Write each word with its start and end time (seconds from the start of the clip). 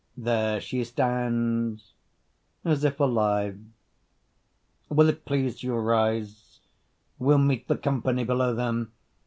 There 0.17 0.59
she 0.59 0.83
stands 0.83 1.93
As 2.65 2.83
if 2.83 2.99
alive. 2.99 3.59
Will't 4.89 5.23
please 5.25 5.61
you 5.61 5.75
rise? 5.75 6.59
We'll 7.19 7.37
meet 7.37 7.67
The 7.67 7.77
company 7.77 8.23
below, 8.23 8.55
then. 8.55 8.87